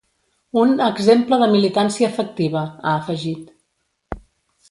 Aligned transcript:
Un 0.59 0.71
‘exemple 0.85 1.37
de 1.43 1.49
militància 1.55 2.09
efectiva’, 2.13 2.65
ha 2.85 2.93
afegit. 3.03 4.23